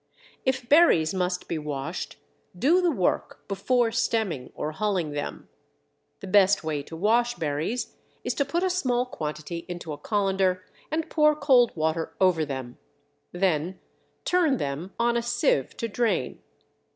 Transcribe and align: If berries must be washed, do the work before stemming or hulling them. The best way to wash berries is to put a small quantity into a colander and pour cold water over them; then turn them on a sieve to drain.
If 0.45 0.67
berries 0.67 1.13
must 1.13 1.47
be 1.47 1.59
washed, 1.59 2.15
do 2.57 2.81
the 2.81 2.89
work 2.89 3.47
before 3.47 3.91
stemming 3.91 4.51
or 4.55 4.71
hulling 4.71 5.11
them. 5.11 5.47
The 6.21 6.27
best 6.27 6.63
way 6.63 6.81
to 6.81 6.95
wash 6.95 7.35
berries 7.35 7.95
is 8.23 8.33
to 8.33 8.43
put 8.43 8.63
a 8.63 8.69
small 8.71 9.05
quantity 9.05 9.63
into 9.69 9.93
a 9.93 9.99
colander 9.99 10.65
and 10.89 11.07
pour 11.07 11.35
cold 11.35 11.75
water 11.75 12.15
over 12.19 12.43
them; 12.45 12.79
then 13.31 13.79
turn 14.25 14.57
them 14.57 14.91
on 14.97 15.15
a 15.17 15.21
sieve 15.21 15.77
to 15.77 15.87
drain. 15.87 16.41